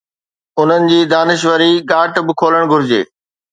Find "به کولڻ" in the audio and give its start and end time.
2.27-2.61